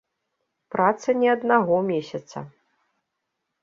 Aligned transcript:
Праца 0.75 1.15
не 1.25 1.29
аднаго 1.35 1.75
месяца. 1.93 2.37